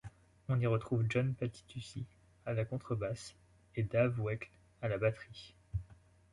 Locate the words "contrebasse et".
2.65-3.83